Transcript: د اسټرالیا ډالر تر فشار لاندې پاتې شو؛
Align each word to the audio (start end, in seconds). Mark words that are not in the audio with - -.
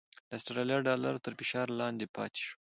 د 0.29 0.31
اسټرالیا 0.39 0.77
ډالر 0.87 1.15
تر 1.25 1.33
فشار 1.39 1.67
لاندې 1.79 2.05
پاتې 2.15 2.39
شو؛ 2.45 2.53